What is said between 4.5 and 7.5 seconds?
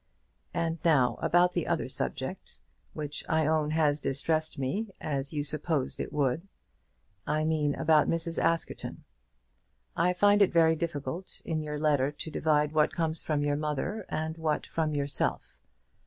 me, as you supposed it would; I